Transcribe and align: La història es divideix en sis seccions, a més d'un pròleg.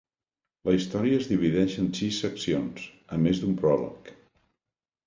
La 0.69 0.73
història 0.77 1.19
es 1.23 1.29
divideix 1.33 1.75
en 1.83 1.91
sis 1.99 2.23
seccions, 2.27 2.89
a 3.19 3.25
més 3.27 3.45
d'un 3.45 3.57
pròleg. 3.63 4.13